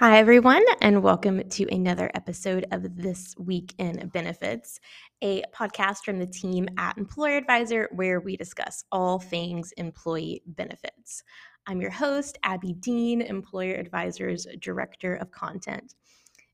[0.00, 4.80] Hi, everyone, and welcome to another episode of This Week in Benefits,
[5.20, 11.22] a podcast from the team at Mployer Advisor where we discuss all things employee benefits.
[11.66, 15.94] I'm your host, Abbey Dean, Mployer Advisor's Director of Content.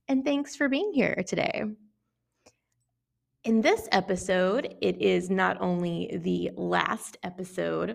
[0.09, 1.63] And thanks for being here today.
[3.45, 7.95] In this episode, it is not only the last episode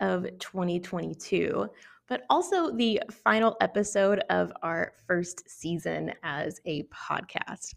[0.00, 1.68] of 2022
[2.08, 7.74] but also the final episode of our first season as a podcast.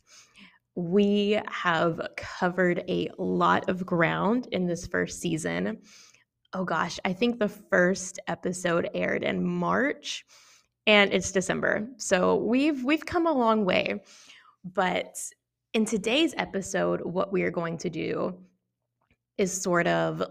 [0.76, 5.80] We have covered a lot of ground in this first season.
[6.54, 10.26] Oh gosh, I think the first episode aired in March
[10.88, 11.88] and it's December.
[11.98, 14.02] So we've we've come a long way.
[14.64, 15.18] But
[15.74, 18.38] in today's episode what we are going to do
[19.38, 20.24] is sort of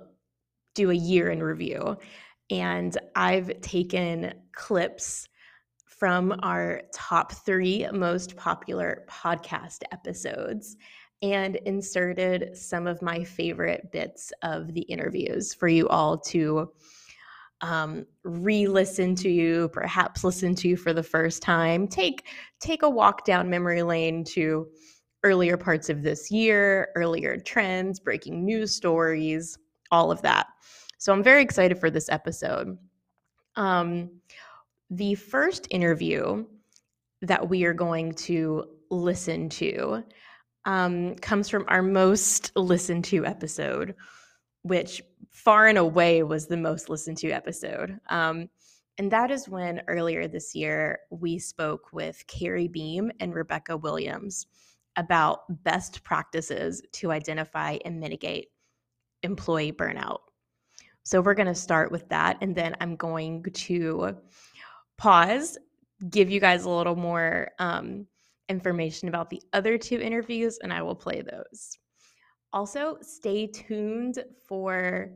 [0.75, 1.97] do a year in review.
[2.51, 5.29] And I've taken clips
[5.85, 10.77] from our top three most popular podcast episodes
[11.23, 16.71] and inserted some of my favorite bits of the interviews for you all to
[17.61, 21.89] um, re-listen to, you perhaps listen to for the first time.
[21.89, 22.29] Take
[22.61, 24.69] take a walk down memory lane to
[25.25, 29.59] earlier parts of this year, earlier trends, breaking news stories,
[29.91, 30.47] all of that.
[30.99, 32.77] So I'm very excited for this episode.
[33.57, 34.21] Um,
[34.91, 36.45] the first interview
[37.23, 40.05] that we are going to listen to
[40.65, 43.95] um, comes from our most listened to episode,
[44.63, 47.99] which far and away was the most listened to episode.
[48.11, 48.49] Um,
[48.99, 54.47] and that is when earlier this year we spoke with Carrie Beam and Rebecca Williams
[54.97, 58.49] about best practices to identify and mitigate
[59.23, 60.19] employee burnout.
[61.09, 62.37] So we're going to start with that.
[62.43, 64.15] And then I'm going to
[64.99, 65.57] pause,
[66.11, 68.07] give you guys a little more um,
[68.51, 71.79] information about the other two interviews, and I will play those.
[72.53, 75.15] Also, stay tuned for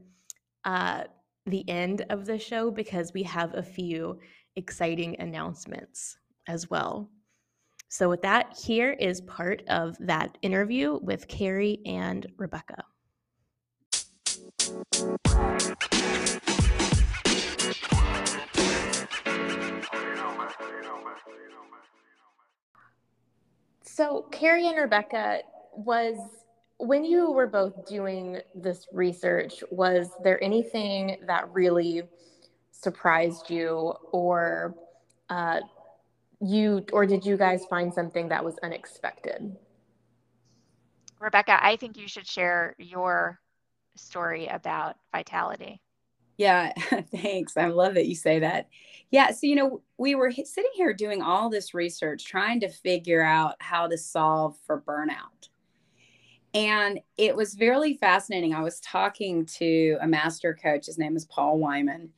[0.65, 1.05] uh,
[1.45, 4.19] the end of the show because we have a few
[4.57, 6.17] exciting announcements
[6.49, 7.11] as well.
[7.91, 12.83] So, with that, here is part of that interview with Carrie and Rebecca.
[23.83, 25.41] So, Carrie and Rebecca,
[25.75, 26.17] was
[26.79, 32.03] when you were both doing this research, was there anything that really
[32.71, 34.75] surprised you, or
[35.31, 35.61] uh,
[36.41, 39.57] you, or did you guys find something that was unexpected?
[41.21, 43.39] Rebecca, I think you should share your
[43.97, 45.81] story about vitality.
[46.39, 46.73] Yeah,
[47.13, 47.57] thanks.
[47.57, 48.69] I love that you say that.
[49.11, 53.23] Yeah, so you know, we were sitting here doing all this research trying to figure
[53.23, 55.49] out how to solve for burnout.
[56.55, 58.55] And it was really fascinating.
[58.55, 62.11] I was talking to a master coach, his name is Paul Wyman,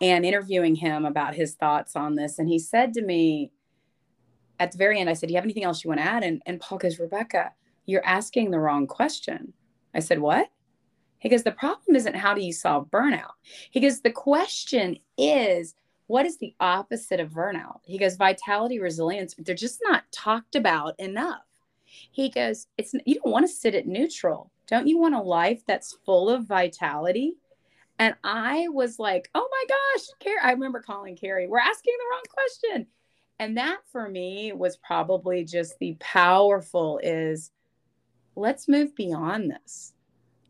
[0.00, 2.38] and interviewing him about his thoughts on this.
[2.38, 3.52] And he said to me
[4.58, 6.22] at the very end, I said, Do you have anything else you want to add?
[6.22, 7.52] And, and Paul goes, Rebecca,
[7.86, 9.52] you're asking the wrong question.
[9.94, 10.50] I said, What?
[11.22, 13.34] He goes, the problem isn't how do you solve burnout?
[13.70, 15.76] He goes, the question is,
[16.08, 17.78] what is the opposite of burnout?
[17.84, 21.44] He goes, vitality, resilience, they're just not talked about enough.
[21.84, 24.50] He goes, it's you don't want to sit at neutral.
[24.66, 27.34] Don't you want a life that's full of vitality?
[28.00, 32.04] And I was like, oh my gosh, Carrie, I remember calling Carrie, we're asking the
[32.10, 32.86] wrong question.
[33.38, 37.52] And that for me was probably just the powerful is
[38.34, 39.92] let's move beyond this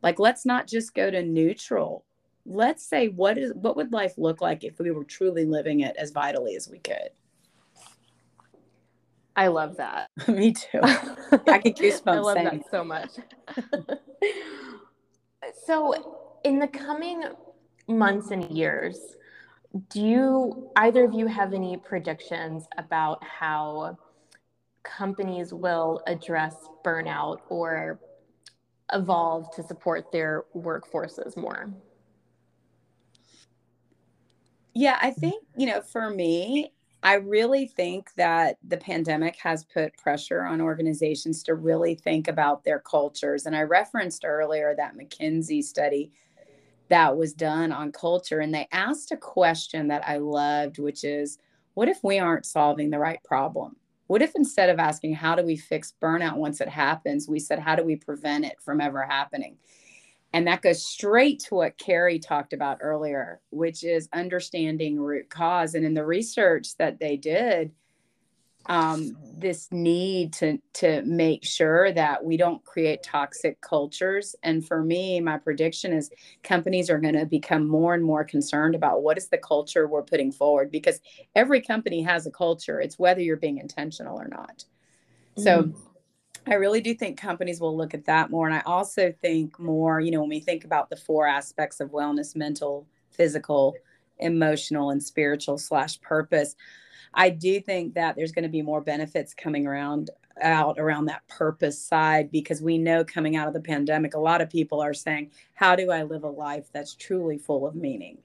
[0.03, 2.05] like let's not just go to neutral.
[2.45, 5.97] Let's say what is what would life look like if we were truly living it
[5.97, 7.11] as vitally as we could?
[9.35, 10.11] I love that.
[10.29, 10.81] Me too.
[10.83, 13.11] I get goosebumps i love that so much.
[15.65, 17.25] so in the coming
[17.89, 18.99] months and years
[19.89, 23.97] do you either of you have any predictions about how
[24.83, 27.99] companies will address burnout or
[28.93, 31.71] evolve to support their workforces more?
[34.75, 36.73] Yeah, I think, you know, for me,
[37.03, 42.65] I really think that the pandemic has put pressure on organizations to really think about
[42.65, 43.45] their cultures.
[43.45, 46.13] And I referenced earlier that McKinsey study
[46.89, 48.41] that was done on culture.
[48.41, 51.39] And they asked a question that I loved, which is
[51.75, 53.77] what if we aren't solving the right problem?
[54.07, 57.59] What if instead of asking, how do we fix burnout once it happens, we said,
[57.59, 59.57] how do we prevent it from ever happening?
[60.35, 65.75] And that goes straight to what Carrie talked about earlier, which is understanding root cause.
[65.75, 67.73] And in the research that they did,
[68.67, 74.37] um, this need to to make sure that we don't create toxic cultures.
[74.43, 76.11] And for me, my prediction is
[76.43, 80.03] companies are going to become more and more concerned about what is the culture we're
[80.03, 81.01] putting forward because
[81.35, 82.81] every company has a culture.
[82.81, 84.65] It's whether you're being intentional or not.
[85.37, 85.65] So.
[85.65, 85.77] Mm.
[86.45, 88.49] I really do think companies will look at that more.
[88.49, 91.91] And I also think more, you know, when we think about the four aspects of
[91.91, 93.77] wellness mental, physical,
[94.19, 96.57] emotional, and spiritual slash purpose,
[97.15, 100.11] I do think that there's going to be more benefits coming around
[100.41, 104.41] out around that purpose side because we know coming out of the pandemic, a lot
[104.41, 108.19] of people are saying, How do I live a life that's truly full of meaning?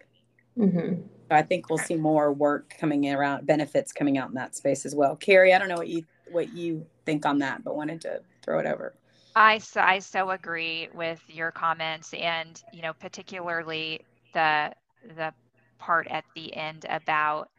[0.57, 1.01] Mm-hmm.
[1.29, 4.95] I think we'll see more work coming around, benefits coming out in that space as
[4.95, 5.15] well.
[5.15, 8.59] Carrie, I don't know what you what you think on that, but wanted to throw
[8.59, 8.93] it over.
[9.35, 14.01] I so, I so agree with your comments, and you know, particularly
[14.33, 14.73] the
[15.15, 15.33] the
[15.77, 17.49] part at the end about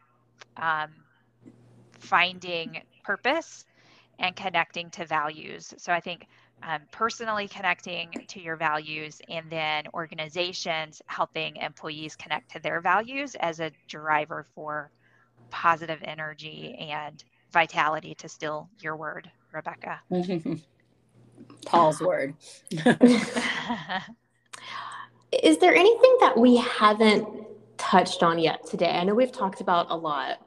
[0.57, 0.91] um,
[1.99, 3.65] finding purpose
[4.19, 5.75] and connecting to values.
[5.79, 6.27] So I think
[6.63, 13.37] um, personally connecting to your values and then organizations helping employees connect to their values
[13.39, 14.91] as a driver for
[15.51, 17.23] positive energy and
[17.53, 20.01] vitality to steal your word, Rebecca.
[21.67, 22.35] Paul's word.
[25.31, 27.29] Is there anything that we haven't
[27.77, 28.91] touched on yet today?
[28.91, 30.39] I know we've talked about a lot,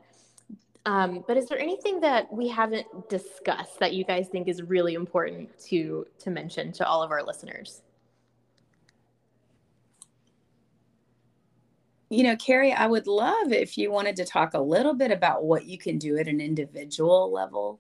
[0.86, 4.95] um, but is there anything that we haven't discussed that you guys think is really
[4.95, 7.81] important to to mention to all of our listeners?
[12.10, 15.45] You know, Carrie, I would love if you wanted to talk a little bit about
[15.45, 17.80] what you can do at an individual level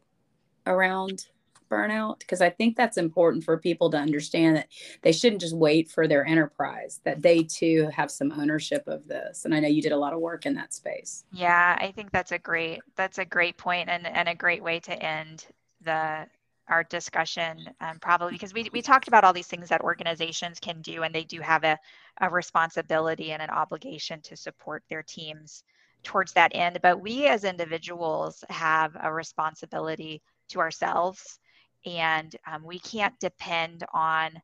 [0.65, 1.25] around
[1.71, 4.67] burnout because I think that's important for people to understand that
[5.01, 9.45] they shouldn't just wait for their enterprise, that they too have some ownership of this.
[9.45, 11.23] And I know you did a lot of work in that space.
[11.31, 14.79] Yeah, I think that's a great that's a great point and, and a great way
[14.81, 15.47] to end
[15.81, 16.27] the
[16.67, 20.81] our discussion um, probably because we, we talked about all these things that organizations can
[20.81, 21.77] do and they do have a,
[22.21, 25.63] a responsibility and an obligation to support their teams
[26.03, 31.39] towards that end but we as individuals have a responsibility to ourselves
[31.85, 34.41] and um, we can't depend on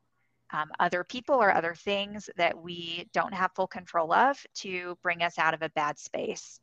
[0.54, 5.22] um, other people or other things that we don't have full control of to bring
[5.22, 6.60] us out of a bad space.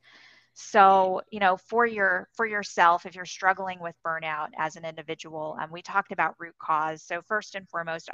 [0.55, 5.57] So you know for your for yourself if you're struggling with burnout as an individual
[5.61, 7.03] um, we talked about root cause.
[7.03, 8.09] So first and foremost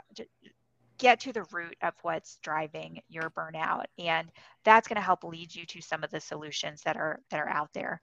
[0.99, 4.29] get to the root of what's driving your burnout and
[4.65, 7.49] that's going to help lead you to some of the solutions that are that are
[7.49, 8.01] out there.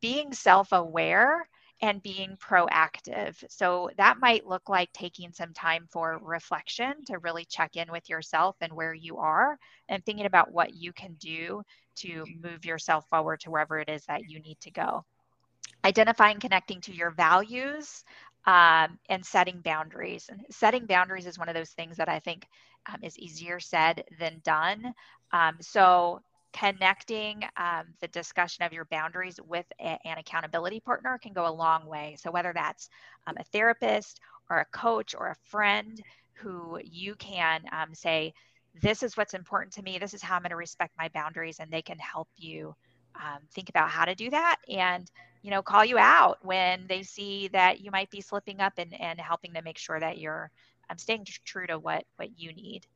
[0.00, 1.48] Being self-aware
[1.82, 3.42] and being proactive.
[3.48, 8.08] So that might look like taking some time for reflection to really check in with
[8.08, 9.58] yourself and where you are
[9.88, 11.62] and thinking about what you can do
[11.96, 15.04] to move yourself forward to wherever it is that you need to go.
[15.84, 18.04] Identifying connecting to your values
[18.46, 20.28] um, and setting boundaries.
[20.30, 22.46] And setting boundaries is one of those things that I think
[22.90, 24.92] um, is easier said than done.
[25.32, 26.20] Um, so
[26.56, 31.52] connecting um, the discussion of your boundaries with a, an accountability partner can go a
[31.52, 32.16] long way.
[32.18, 32.88] So, whether that's
[33.26, 34.20] um, a therapist
[34.50, 36.00] or a coach or a friend
[36.34, 38.32] who you can um, say,
[38.82, 41.58] This is what's important to me, this is how I'm going to respect my boundaries,
[41.60, 42.74] and they can help you
[43.16, 45.10] um, think about how to do that and
[45.42, 48.98] you know call you out when they see that you might be slipping up and,
[49.00, 50.50] and helping them make sure that you're
[50.90, 52.86] um, staying true to what what you need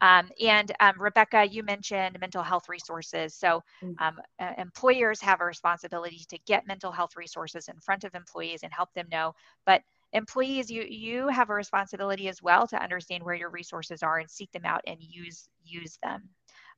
[0.00, 3.34] um, and um, Rebecca, you mentioned mental health resources.
[3.34, 3.94] So mm.
[4.00, 8.60] um, uh, employers have a responsibility to get mental health resources in front of employees
[8.62, 9.34] and help them know.
[9.66, 14.18] But employees, you you have a responsibility as well to understand where your resources are
[14.18, 16.28] and seek them out and use use them.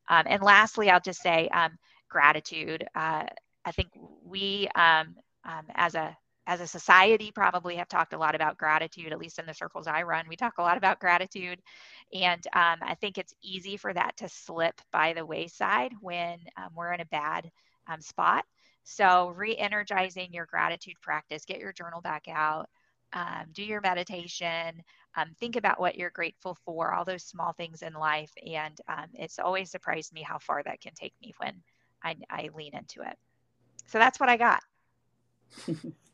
[0.09, 2.85] Um, and lastly, I'll just say um, gratitude.
[2.95, 3.25] Uh,
[3.65, 3.89] I think
[4.25, 5.15] we um,
[5.75, 9.47] as a as a society probably have talked a lot about gratitude at least in
[9.47, 11.61] the circles i run we talk a lot about gratitude.
[12.13, 16.71] And um, i think it's easy for that to slip by the wayside when um,
[16.75, 17.51] we're in a bad
[17.89, 18.45] um, spot.
[18.85, 22.69] So re-energizing your gratitude practice get your journal back out
[23.13, 24.83] um, do your meditation
[25.17, 28.33] um, think about what you're grateful for all those small things in life.
[28.47, 31.55] And um, it's always surprised me how far that can take me when
[32.03, 33.17] I, I lean into it.
[33.87, 34.63] So that's what i got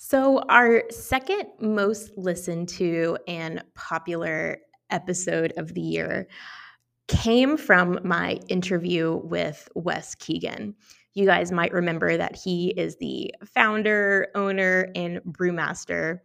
[0.00, 4.58] So, our second most listened to and popular
[4.90, 6.28] episode of the year
[7.08, 10.76] came from my interview with Wes Keegan.
[11.14, 16.20] You guys might remember that he is the founder, owner, and brewmaster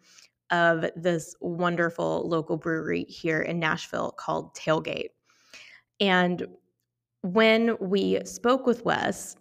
[0.51, 5.09] of this wonderful local brewery here in Nashville called Tailgate.
[5.99, 6.45] And
[7.23, 9.35] when we spoke with Wes,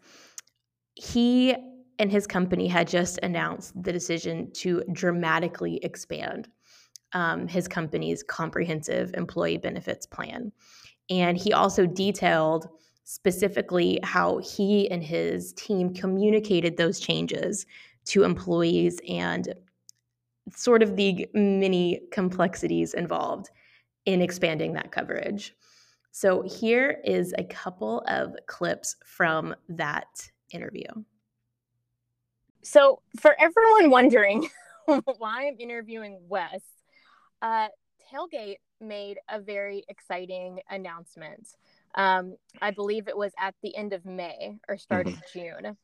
[0.95, 1.55] he
[2.03, 6.49] and his company had just announced the decision to dramatically expand
[7.13, 10.51] um, his company's comprehensive employee benefits plan.
[11.11, 12.69] And he also detailed
[13.05, 17.67] specifically how he and his team communicated those changes
[18.07, 19.55] to employees and
[20.53, 23.49] sort of the many complexities involved
[24.07, 25.55] in expanding that coverage.
[26.11, 30.89] So, here is a couple of clips from that interview.
[32.63, 34.49] So, for everyone wondering
[34.87, 36.63] why I'm interviewing Wes,
[37.41, 37.69] uh,
[38.13, 41.49] Tailgate made a very exciting announcement.
[41.97, 45.19] Um, I believe it was at the end of May or start mm-hmm.
[45.19, 45.77] of June.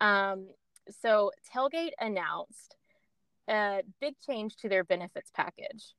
[0.00, 0.48] Um,
[1.00, 2.76] so, Tailgate announced
[3.48, 5.94] a big change to their benefits package,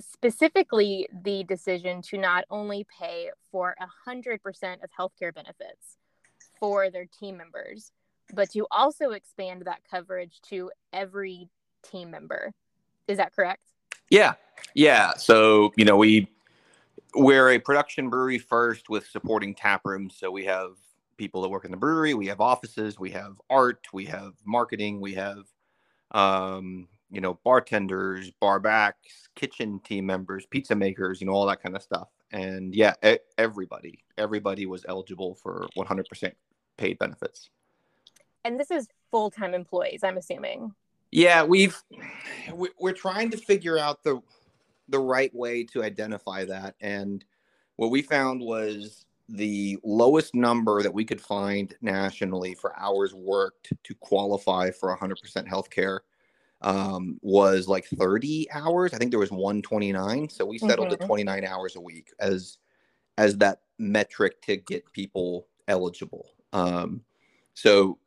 [0.00, 3.76] specifically the decision to not only pay for
[4.08, 4.38] 100%
[4.82, 5.98] of healthcare benefits
[6.58, 7.92] for their team members,
[8.32, 11.48] but to also expand that coverage to every
[11.82, 12.52] team member.
[13.08, 13.62] Is that correct?
[14.10, 14.34] Yeah.
[14.74, 15.14] Yeah.
[15.14, 16.28] So, you know, we
[17.14, 20.14] we're a production brewery first with supporting tap rooms.
[20.16, 20.72] So we have
[21.16, 25.00] people that work in the brewery, we have offices, we have art, we have marketing,
[25.00, 25.44] we have
[26.12, 31.62] um, you know, bartenders, bar backs, kitchen team members, pizza makers, you know, all that
[31.62, 32.08] kind of stuff.
[32.32, 32.94] And yeah,
[33.36, 36.32] everybody, everybody was eligible for 100%
[36.76, 37.50] paid benefits
[38.44, 40.74] and this is full-time employees i'm assuming.
[41.12, 41.76] Yeah we've
[42.78, 44.22] we're trying to figure out the
[44.90, 46.74] the right way to identify that.
[46.80, 47.24] And
[47.76, 53.72] what we found was the lowest number that we could find nationally for hours worked
[53.84, 56.02] to qualify for 100% health care
[56.62, 58.92] um, was like 30 hours.
[58.92, 61.02] I think there was 129 so we settled mm-hmm.
[61.02, 62.58] at 29 hours a week as
[63.16, 66.30] as that metric to get people eligible.
[66.52, 67.02] Um,
[67.54, 67.98] so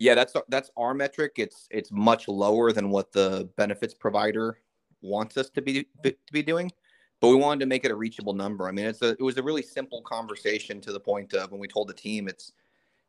[0.00, 1.34] yeah, that's that's our metric.
[1.36, 4.58] It's it's much lower than what the benefits provider
[5.02, 6.72] wants us to be to be doing,
[7.20, 8.66] but we wanted to make it a reachable number.
[8.66, 11.60] I mean, it's a it was a really simple conversation to the point of when
[11.60, 12.52] we told the team it's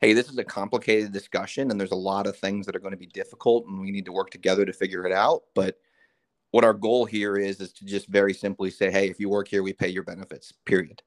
[0.01, 2.91] hey, this is a complicated discussion and there's a lot of things that are going
[2.91, 5.77] to be difficult and we need to work together to figure it out, but
[6.50, 9.48] what our goal here is is to just very simply say, hey, if you work
[9.48, 10.51] here, we pay your benefits.
[10.65, 11.01] Period.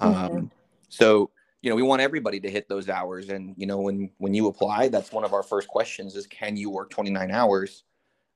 [0.00, 0.36] Mm-hmm.
[0.36, 0.50] Um,
[0.88, 1.30] so
[1.62, 3.28] you know we want everybody to hit those hours.
[3.28, 6.56] And you know when when you apply that's one of our first questions is can
[6.56, 7.84] you work 29 hours?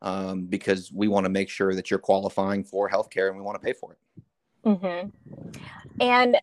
[0.01, 3.61] Um, because we want to make sure that you're qualifying for healthcare and we want
[3.61, 3.99] to pay for it.
[4.65, 5.09] Mm-hmm.
[6.01, 6.37] and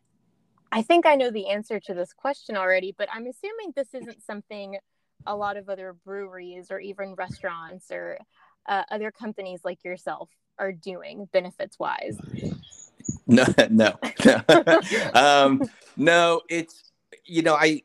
[0.73, 4.21] i think i know the answer to this question already but i'm assuming this isn't
[4.21, 4.77] something
[5.25, 8.17] a lot of other breweries or even restaurants or
[8.67, 12.17] uh, other companies like yourself are doing benefits wise
[13.27, 13.93] no, no,
[14.25, 14.41] no.
[15.13, 15.61] um,
[15.97, 16.41] no.
[16.49, 16.91] It's
[17.25, 17.83] you know I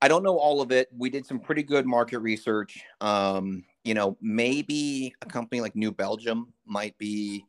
[0.00, 0.88] I don't know all of it.
[0.96, 2.82] We did some pretty good market research.
[3.00, 7.44] Um, you know, maybe a company like New Belgium might be,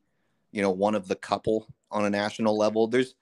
[0.51, 2.87] you know, one of the couple on a national level.
[2.87, 3.15] There's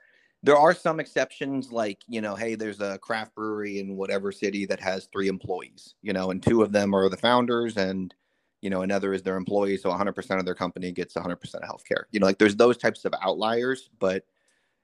[0.44, 4.66] there are some exceptions like you know hey there's a craft brewery in whatever city
[4.66, 8.14] that has three employees you know and two of them are the founders and
[8.62, 12.04] you know another is their employees so 100% of their company gets 100% of healthcare.
[12.12, 14.24] You know like there's those types of outliers but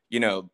[0.10, 0.50] you know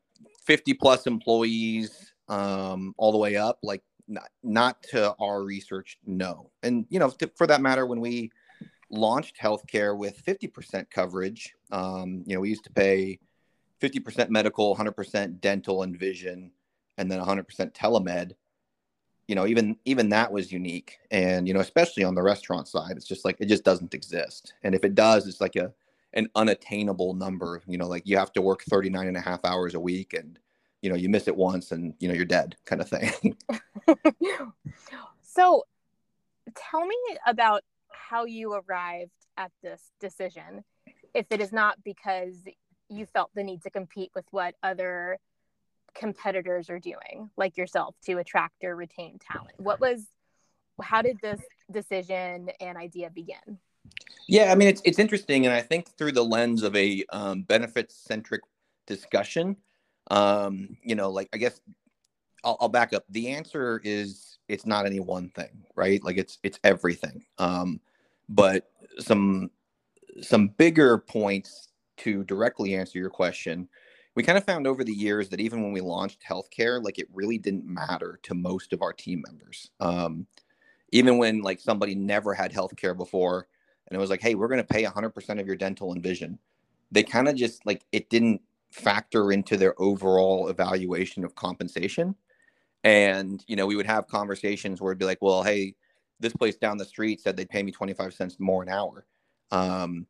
[0.46, 6.52] 50 plus employees um all the way up like not, not to our research no.
[6.62, 8.32] And you know to, for that matter when we
[8.90, 13.20] launched healthcare with 50% coverage um you know we used to pay
[13.82, 16.52] 50% medical 100% dental and vision
[16.98, 18.34] and then 100% telemed
[19.28, 21.00] you know even even that was unique.
[21.12, 24.54] And you know especially on the restaurant side it's just like it just doesn't exist.
[24.64, 25.74] And if it does it's like a
[26.16, 29.74] an unattainable number you know like you have to work 39 and a half hours
[29.74, 30.38] a week and
[30.84, 33.36] you know you miss it once and you know you're dead kind of thing.
[35.36, 35.64] So
[36.56, 40.64] tell me about how you arrived at this decision
[41.16, 42.36] if it is not because
[42.90, 45.18] you felt the need to compete with what other
[45.96, 49.54] competitors are doing, like yourself, to attract or retain talent?
[49.58, 50.06] What was,
[50.82, 53.60] how did this decision and idea begin?
[54.28, 55.46] Yeah, I mean, it's, it's interesting.
[55.46, 58.42] And I think through the lens of a um, benefits centric
[58.88, 59.58] discussion,
[60.12, 61.60] um, you know, like I guess
[62.44, 63.06] I'll, I'll, back up.
[63.10, 66.04] The answer is it's not any one thing, right?
[66.04, 67.26] Like it's it's everything.
[67.38, 67.80] Um,
[68.30, 68.70] but
[69.00, 69.50] some
[70.22, 73.68] some bigger points to directly answer your question
[74.16, 77.08] we kind of found over the years that even when we launched healthcare, like it
[77.14, 79.72] really didn't matter to most of our team members.
[79.80, 80.28] Um,
[80.92, 83.48] even when like somebody never had healthcare before,
[83.88, 86.40] and it was like, hey, we're going to pay 100% of your dental and vision.
[86.92, 88.42] They kind of just like it didn't
[88.72, 92.16] factor into their overall evaluation of compensation.
[92.84, 95.76] And you know, we would have conversations where it'd be like, well, hey,
[96.20, 99.06] this place down the street said they'd pay me 25 cents more an hour.
[99.52, 100.06] Um,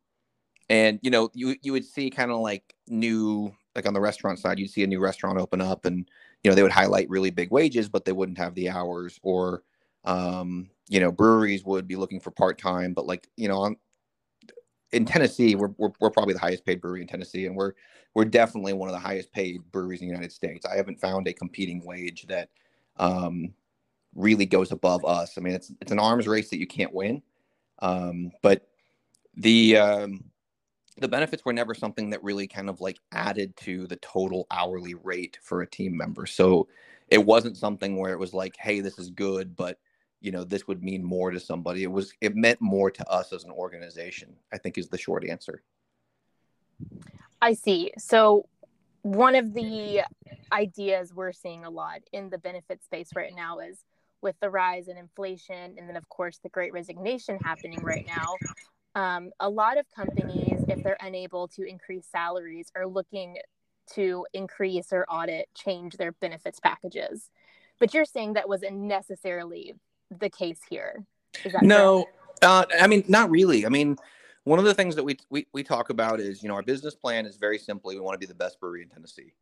[0.69, 4.39] and you know, you you would see kind of like new like on the restaurant
[4.39, 6.09] side, you'd see a new restaurant open up and
[6.43, 9.63] you know, they would highlight really big wages, but they wouldn't have the hours or
[10.05, 13.77] um, you know, breweries would be looking for part-time, but like, you know, on
[14.91, 17.73] in Tennessee, we're, we're, we're probably the highest paid brewery in Tennessee, and we're
[18.13, 20.65] we're definitely one of the highest paid breweries in the United States.
[20.65, 22.49] I haven't found a competing wage that
[22.97, 23.53] um,
[24.13, 25.35] really goes above us.
[25.37, 27.23] I mean, it's it's an arms race that you can't win,
[27.79, 28.67] um, but
[29.35, 30.23] the um,
[30.97, 34.93] the benefits were never something that really kind of like added to the total hourly
[34.93, 36.25] rate for a team member.
[36.25, 36.67] So
[37.07, 39.79] it wasn't something where it was like, hey, this is good, but
[40.21, 41.83] you know this would mean more to somebody.
[41.83, 45.27] It was it meant more to us as an organization i think is the short
[45.27, 45.61] answer.
[47.41, 47.91] I see.
[47.97, 48.47] So
[49.01, 50.03] one of the
[50.53, 53.83] ideas we're seeing a lot in the benefit space right now is
[54.21, 58.37] with the rise in inflation and then of course the great resignation happening right now
[58.95, 63.37] um, a lot of companies if they're unable to increase salaries are looking
[63.93, 67.29] to increase or audit change their benefits packages
[67.79, 69.73] but you're saying that wasn't necessarily
[70.19, 71.05] the case here.
[71.61, 72.05] no,
[72.41, 73.65] uh, I mean, not really.
[73.65, 73.97] I mean,
[74.43, 76.95] one of the things that we, we we talk about is, you know, our business
[76.95, 79.33] plan is very simply we want to be the best brewery in Tennessee,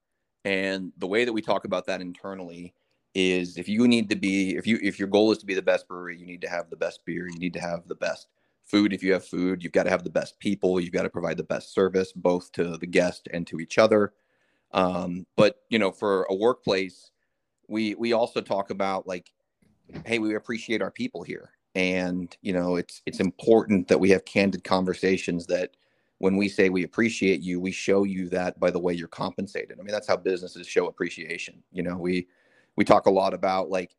[0.46, 2.74] and the way that we talk about that internally
[3.14, 5.62] is if you need to be if you if your goal is to be the
[5.62, 8.28] best brewery, you need to have the best beer, you need to have the best
[8.72, 8.94] food.
[8.94, 11.38] If you have food, you've got to have the best people, you've got to provide
[11.38, 14.14] the best service both to the guest and to each other.
[14.72, 17.12] Um, but you know, for a workplace,
[17.68, 19.32] we we also talk about like
[20.06, 21.52] hey, we appreciate our people here.
[21.76, 25.72] And, you know, it's it's important that we have candid conversations that
[26.18, 29.80] when we say we appreciate you, we show you that by the way you're compensated.
[29.80, 31.64] I mean, that's how businesses show appreciation.
[31.72, 32.28] You know, we
[32.76, 33.96] we talk a lot about like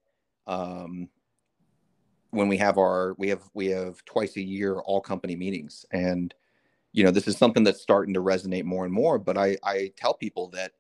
[0.46, 1.08] um
[2.32, 6.34] when we have our we have we have twice a year all company meetings and
[6.92, 9.90] you know this is something that's starting to resonate more and more but i i
[9.96, 10.72] tell people that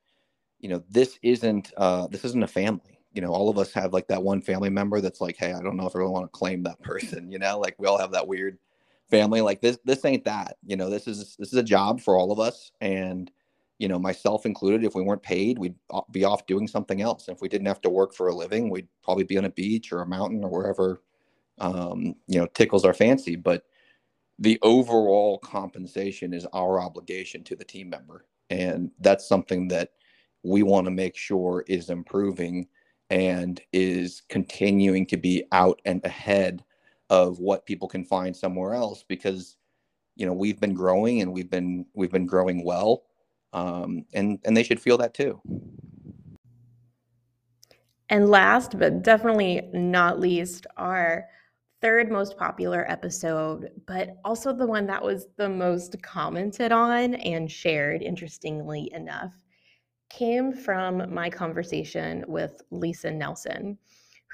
[0.60, 3.92] you know this isn't uh this isn't a family you know, all of us have
[3.92, 6.24] like that one family member that's like, hey, I don't know if I really want
[6.24, 8.58] to claim that person, you know, like we all have that weird
[9.10, 9.40] family.
[9.40, 12.32] Like this, this ain't that, you know, this is this is a job for all
[12.32, 12.72] of us.
[12.80, 13.30] And,
[13.78, 15.74] you know, myself included, if we weren't paid, we'd
[16.10, 17.28] be off doing something else.
[17.28, 19.50] And if we didn't have to work for a living, we'd probably be on a
[19.50, 21.02] beach or a mountain or wherever
[21.62, 23.36] um, you know, tickles our fancy.
[23.36, 23.64] But
[24.38, 28.26] the overall compensation is our obligation to the team member.
[28.50, 29.92] And that's something that
[30.42, 32.66] we want to make sure is improving
[33.08, 36.64] and is continuing to be out and ahead
[37.10, 39.56] of what people can find somewhere else because
[40.16, 43.02] you know we've been growing and we've been we've been growing well
[43.52, 45.40] um, and and they should feel that too
[48.08, 51.26] and last but definitely not least our
[51.82, 57.50] third most popular episode but also the one that was the most commented on and
[57.50, 59.34] shared interestingly enough
[60.12, 63.78] came from my conversation with Lisa Nelson,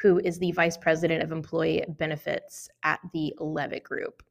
[0.03, 4.23] who is the Vice President of Employee Benefits at the Leavitt Group.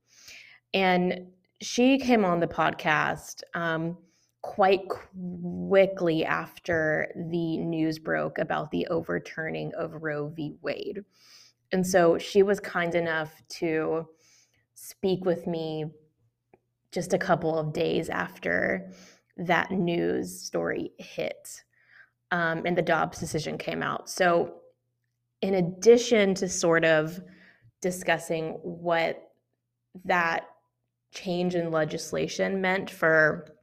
[0.74, 1.28] And
[1.62, 3.98] she came on the podcast um,
[4.42, 10.56] quite quickly after the news broke about the overturning of Roe v.
[10.62, 11.04] Wade.
[11.72, 14.08] And so she was kind enough to
[14.76, 15.86] speak with me
[16.92, 18.92] just a couple of days after
[19.38, 21.64] that news story hit
[22.32, 24.10] um, and the Dobbs decision came out.
[24.10, 24.56] So,
[25.42, 27.20] in addition to sort of
[27.82, 29.32] discussing what
[30.06, 30.46] that
[31.14, 33.56] change in legislation meant for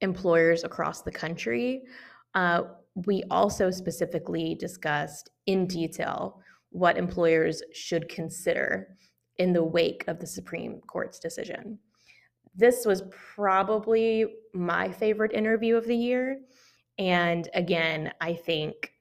[0.00, 1.82] employers across the country,
[2.34, 2.62] uh,
[3.06, 8.96] we also specifically discussed in detail what employers should consider
[9.36, 11.78] in the wake of the Supreme Court's decision
[12.58, 13.04] this was
[13.34, 16.40] probably my favorite interview of the year.
[16.98, 18.92] And again, I think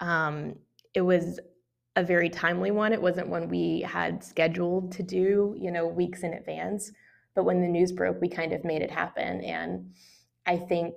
[0.00, 0.56] um,
[0.92, 1.38] it was
[1.94, 2.92] a very timely one.
[2.92, 6.90] It wasn't one we had scheduled to do, you know, weeks in advance.
[7.36, 9.40] But when the news broke, we kind of made it happen.
[9.42, 9.92] And
[10.46, 10.94] I think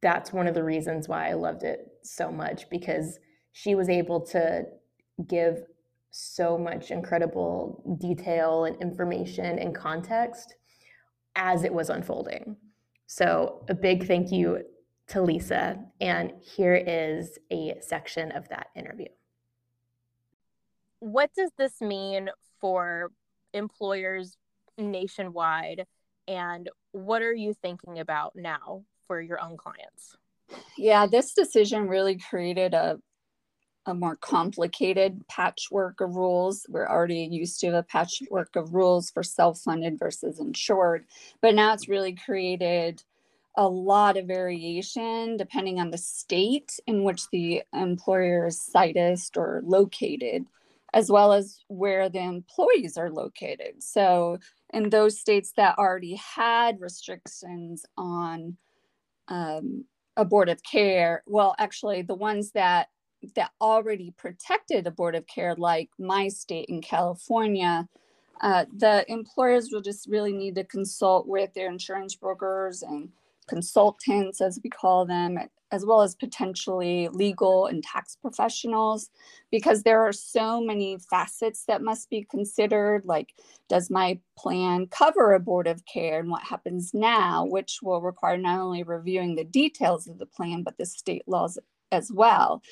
[0.00, 3.18] that's one of the reasons why I loved it so much because
[3.50, 4.64] she was able to
[5.26, 5.62] give
[6.10, 10.56] so much incredible detail and information and context
[11.36, 12.56] as it was unfolding.
[13.06, 14.62] So, a big thank you
[15.08, 15.78] to Lisa.
[16.00, 19.08] And here is a section of that interview.
[21.00, 23.10] What does this mean for
[23.52, 24.36] employers
[24.78, 25.86] nationwide?
[26.28, 30.16] And what are you thinking about now for your own clients?
[30.78, 32.98] Yeah, this decision really created a
[33.86, 36.66] a more complicated patchwork of rules.
[36.68, 41.06] We're already used to a patchwork of rules for self funded versus insured,
[41.40, 43.02] but now it's really created
[43.56, 49.62] a lot of variation depending on the state in which the employer is sited or
[49.64, 50.46] located,
[50.94, 53.82] as well as where the employees are located.
[53.82, 54.38] So,
[54.72, 58.56] in those states that already had restrictions on
[59.28, 59.84] um,
[60.16, 62.88] abortive care, well, actually, the ones that
[63.34, 67.88] that already protected abortive care, like my state in California,
[68.40, 73.08] uh, the employers will just really need to consult with their insurance brokers and
[73.48, 75.38] consultants, as we call them,
[75.70, 79.10] as well as potentially legal and tax professionals,
[79.50, 83.04] because there are so many facets that must be considered.
[83.04, 83.34] Like,
[83.68, 88.82] does my plan cover abortive care and what happens now, which will require not only
[88.82, 91.58] reviewing the details of the plan, but the state laws
[91.92, 92.62] as well.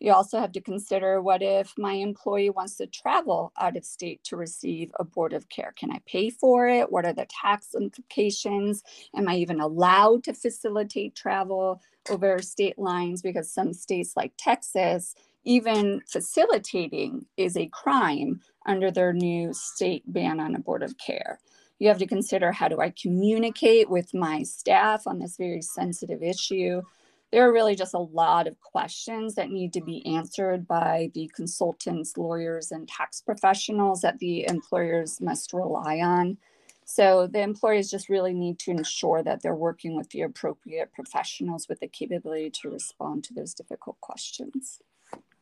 [0.00, 4.22] You also have to consider what if my employee wants to travel out of state
[4.24, 5.72] to receive abortive care?
[5.76, 6.92] Can I pay for it?
[6.92, 8.82] What are the tax implications?
[9.16, 13.22] Am I even allowed to facilitate travel over state lines?
[13.22, 20.40] Because some states like Texas, even facilitating is a crime under their new state ban
[20.40, 21.40] on abortive care.
[21.78, 26.22] You have to consider how do I communicate with my staff on this very sensitive
[26.22, 26.82] issue?
[27.30, 31.30] There are really just a lot of questions that need to be answered by the
[31.34, 36.38] consultants, lawyers, and tax professionals that the employers must rely on.
[36.86, 41.68] So the employers just really need to ensure that they're working with the appropriate professionals
[41.68, 44.80] with the capability to respond to those difficult questions.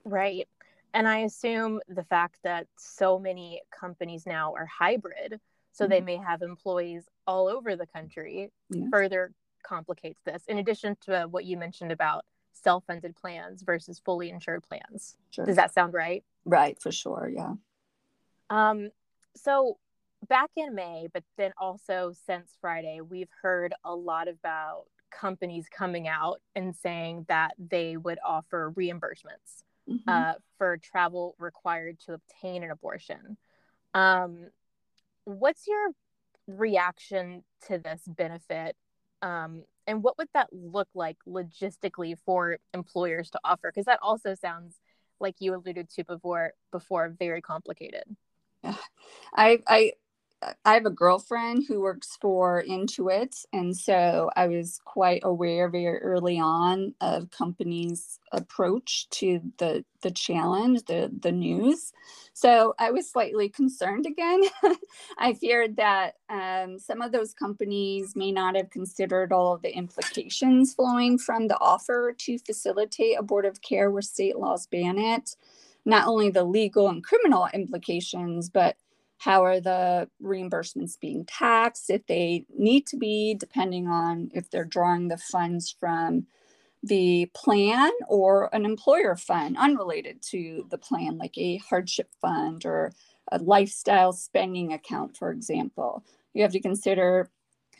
[0.04, 0.48] Right.
[0.92, 5.90] And I assume the fact that so many companies now are hybrid, so mm-hmm.
[5.90, 8.86] they may have employees all over the country, yeah.
[8.90, 9.32] further
[9.66, 14.62] complicates this, in addition to what you mentioned about self funded plans versus fully insured
[14.62, 15.16] plans.
[15.30, 15.44] Sure.
[15.44, 16.24] Does that sound right?
[16.44, 17.30] Right, for sure.
[17.32, 17.54] Yeah.
[18.50, 18.90] Um,
[19.34, 19.78] so
[20.28, 26.08] back in May, but then also since Friday, we've heard a lot about companies coming
[26.08, 30.08] out and saying that they would offer reimbursements mm-hmm.
[30.08, 33.36] uh, for travel required to obtain an abortion.
[33.94, 34.48] Um,
[35.24, 35.90] what's your
[36.46, 38.76] reaction to this benefit
[39.22, 43.70] um, and what would that look like logistically for employers to offer?
[43.72, 44.80] Because that also sounds
[45.20, 48.04] like you alluded to before before very complicated.
[49.34, 49.92] I i
[50.42, 55.98] I have a girlfriend who works for Intuit, and so I was quite aware very
[56.00, 61.92] early on of companies' approach to the the challenge, the the news.
[62.34, 64.42] So I was slightly concerned again.
[65.18, 69.76] I feared that um, some of those companies may not have considered all of the
[69.76, 75.36] implications flowing from the offer to facilitate abortive care where state laws ban it.
[75.84, 78.76] Not only the legal and criminal implications, but
[79.18, 81.90] how are the reimbursements being taxed?
[81.90, 86.26] If they need to be depending on if they're drawing the funds from
[86.82, 92.92] the plan or an employer fund unrelated to the plan like a hardship fund or
[93.32, 96.04] a lifestyle spending account for example.
[96.34, 97.30] You have to consider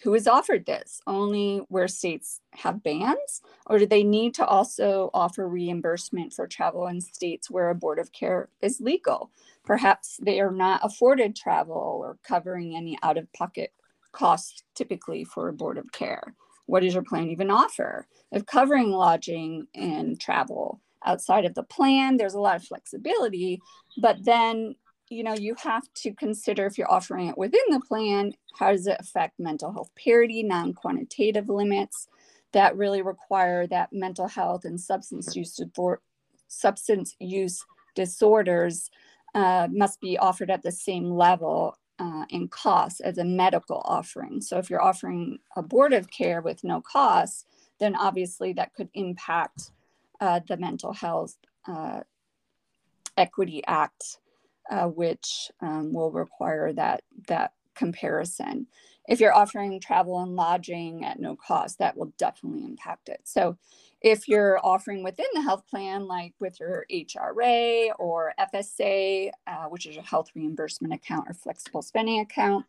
[0.02, 1.00] who is offered this?
[1.06, 3.40] Only where states have bans?
[3.66, 8.48] Or do they need to also offer reimbursement for travel in states where abortive care
[8.60, 9.30] is legal?
[9.64, 13.72] Perhaps they are not afforded travel or covering any out of pocket
[14.12, 16.34] costs typically for abortive care.
[16.66, 22.16] What does your plan even offer if covering lodging and travel outside of the plan?
[22.16, 23.60] There's a lot of flexibility
[23.96, 24.74] but then
[25.08, 28.86] you know you have to consider if you're offering it within the plan how does
[28.86, 32.08] it affect mental health parity non-quantitative limits
[32.52, 35.60] that really require that mental health and substance use
[36.48, 37.64] substance use
[37.94, 38.90] disorders
[39.34, 44.40] uh, must be offered at the same level uh, in cost as a medical offering.
[44.40, 47.46] So if you're offering abortive care with no cost
[47.78, 49.72] then obviously that could impact
[50.20, 51.36] uh, the mental health
[51.68, 52.00] uh,
[53.16, 54.18] equity act
[54.70, 58.66] uh, which um, will require that that comparison.
[59.08, 63.20] If you're offering travel and lodging at no cost, that will definitely impact it.
[63.24, 63.56] So
[64.00, 69.86] if you're offering within the health plan, like with your HRA or FSA, uh, which
[69.86, 72.66] is a health reimbursement account or flexible spending account,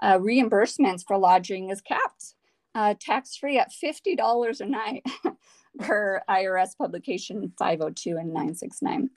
[0.00, 2.34] uh, reimbursements for lodging is capped,
[2.74, 5.06] uh, tax free at $50 a night
[5.78, 9.10] per IRS publication 502 and 969.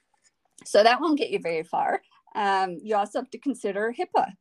[0.65, 2.01] So that won't get you very far.
[2.35, 4.33] Um, you also have to consider HIPAA,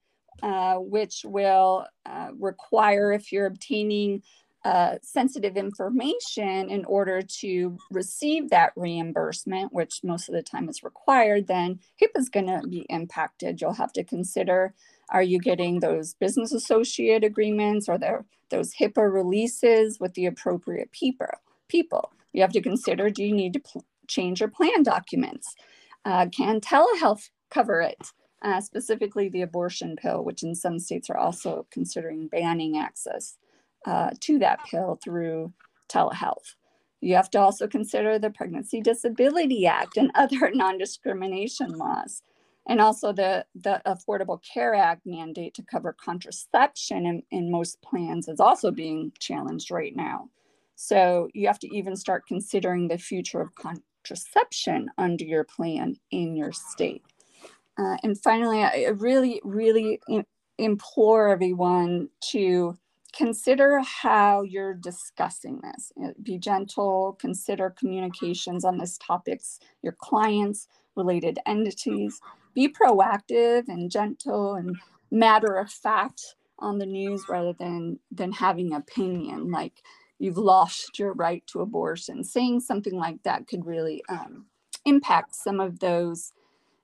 [0.43, 4.23] uh, which will uh, require if you're obtaining
[4.67, 10.83] uh, sensitive information in order to receive that reimbursement, which most of the time is
[10.83, 13.61] required, then HIPAA is going to be impacted.
[13.61, 14.75] You'll have to consider
[15.11, 20.91] are you getting those business associate agreements or there, those HIPAA releases with the appropriate
[20.91, 21.27] people?
[21.69, 22.13] People.
[22.33, 23.61] You have to consider do you need to
[24.09, 25.55] change your plan documents?
[26.05, 28.13] Uh, can telehealth cover it?
[28.43, 33.39] Uh, specifically, the abortion pill, which in some states are also considering banning access
[33.87, 35.53] uh, to that pill through
[35.89, 36.55] telehealth.
[37.01, 42.23] You have to also consider the Pregnancy Disability Act and other non discrimination laws.
[42.69, 48.27] And also the, the Affordable Care Act mandate to cover contraception in, in most plans
[48.27, 50.31] is also being challenged right now.
[50.75, 56.37] So you have to even start considering the future of contraception under your plan in
[56.37, 57.03] your state.
[57.79, 60.01] Uh, and finally, I really, really
[60.59, 62.77] implore everyone to
[63.13, 65.93] consider how you're discussing this.
[66.03, 72.21] Uh, be gentle, consider communications on this topics, your clients, related entities.
[72.55, 74.77] Be proactive and gentle and
[75.11, 79.83] matter of fact on the news rather than than having opinion like
[80.19, 82.25] you've lost your right to abortion.
[82.25, 84.47] Saying something like that could really um,
[84.87, 86.33] impact some of those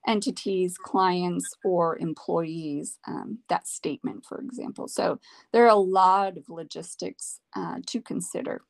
[0.07, 4.87] entities, clients, or employees, um, that statement, for example.
[4.87, 5.19] So
[5.51, 8.61] there are a lot of logistics uh, to consider.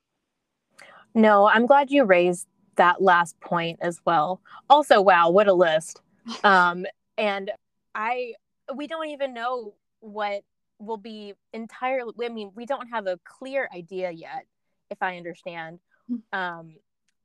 [1.15, 4.41] No, I'm glad you raised that last point as well.
[4.69, 6.01] Also, wow, what a list.
[6.45, 6.85] Um,
[7.17, 7.51] and
[7.93, 8.35] I,
[8.73, 10.43] we don't even know what
[10.79, 14.45] will be entirely, I mean, we don't have a clear idea yet,
[14.89, 16.17] if I understand, hmm.
[16.31, 16.75] um,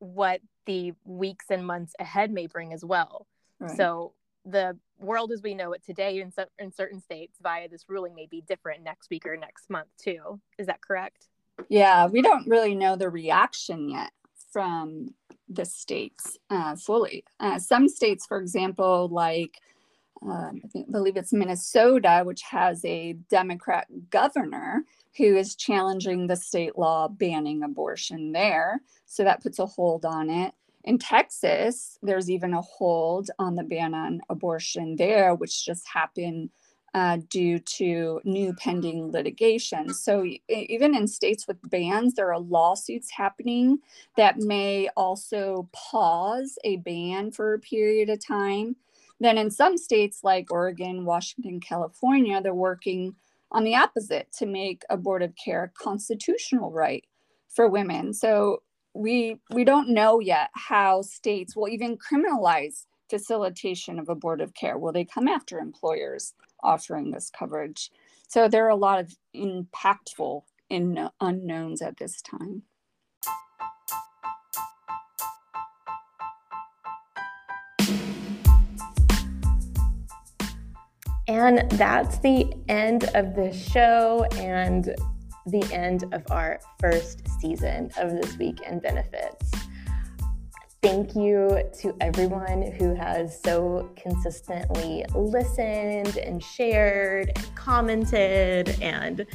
[0.00, 3.26] what the weeks and months ahead may bring as well.
[3.60, 3.76] Right.
[3.76, 4.12] So
[4.44, 8.26] the world as we know it today in, in certain states via this ruling may
[8.26, 10.40] be different next week or next month too.
[10.58, 11.28] Is that correct?
[11.68, 14.12] Yeah, we don't really know the reaction yet
[14.52, 15.14] from
[15.48, 17.24] the states uh, fully.
[17.40, 19.60] Uh, some states, for example, like
[20.22, 24.82] um, I think, believe it's Minnesota, which has a Democrat governor
[25.16, 28.80] who is challenging the state law banning abortion there.
[29.06, 30.54] So that puts a hold on it.
[30.84, 36.50] In Texas, there's even a hold on the ban on abortion there, which just happened
[36.94, 39.92] uh, due to new pending litigation.
[39.92, 43.78] So, even in states with bans, there are lawsuits happening
[44.16, 48.76] that may also pause a ban for a period of time.
[49.20, 53.14] Then, in some states like Oregon, Washington, California, they're working
[53.52, 57.04] on the opposite to make abortive care a constitutional right
[57.48, 58.14] for women.
[58.14, 58.62] So,
[58.98, 64.76] we we don't know yet how states will even criminalize facilitation of abortive care.
[64.76, 67.90] Will they come after employers offering this coverage?
[68.26, 72.62] So there are a lot of impactful in unknowns at this time.
[81.28, 84.94] And that's the end of the show and
[85.50, 89.50] the end of our first season of This Week in Benefits.
[90.82, 99.26] Thank you to everyone who has so consistently listened and shared and commented and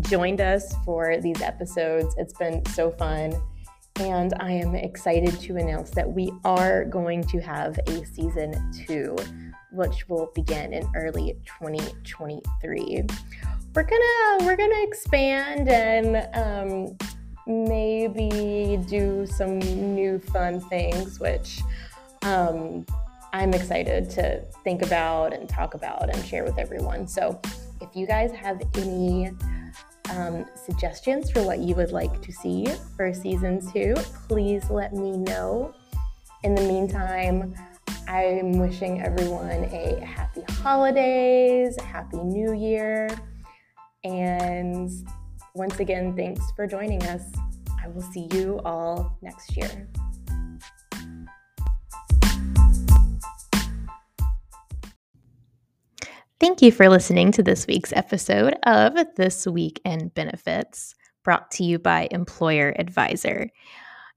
[0.00, 2.14] joined us for these episodes.
[2.18, 3.34] It's been so fun.
[3.98, 9.16] And I am excited to announce that we are going to have a season two,
[9.72, 13.06] which will begin in early 2023
[13.76, 16.96] we're gonna we're gonna expand and um,
[17.46, 21.60] maybe do some new fun things, which
[22.22, 22.86] um,
[23.34, 27.06] I'm excited to think about and talk about and share with everyone.
[27.06, 27.38] So,
[27.82, 29.30] if you guys have any
[30.10, 33.94] um, suggestions for what you would like to see for season two,
[34.26, 35.74] please let me know.
[36.44, 37.54] In the meantime,
[38.08, 43.10] I'm wishing everyone a happy holidays, happy new year.
[44.06, 44.88] And
[45.56, 47.24] once again, thanks for joining us.
[47.82, 49.88] I will see you all next year.
[56.38, 61.64] Thank you for listening to this week's episode of This Week in Benefits, brought to
[61.64, 63.50] you by Mployer Advisor.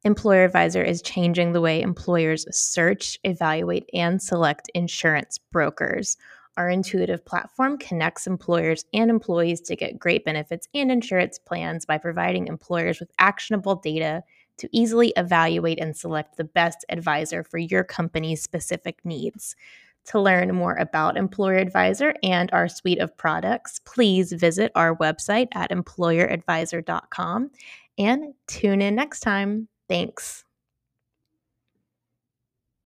[0.05, 6.15] Mployer Advisor is changing the way employers search, evaluate, and select insurance brokers.
[6.59, 11.97] Our intuitive platform connects employers and employees to get great benefits and insurance plans by
[11.97, 14.23] providing employers with actionable data
[14.57, 19.55] to easily evaluate and select the best advisor for your company's specific needs.
[20.07, 25.47] To learn more about Mployer Advisor and our suite of products, please visit our website
[25.53, 27.51] at mployeradvisor.com
[27.97, 29.69] and tune in next time.
[29.87, 30.43] Thanks.